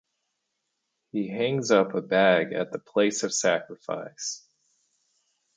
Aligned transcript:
He 1.11 1.27
hangs 1.29 1.69
up 1.69 1.93
a 1.93 2.01
bag 2.01 2.53
at 2.53 2.71
the 2.71 2.79
place 2.79 3.21
of 3.21 3.31
sacrifice. 3.31 4.43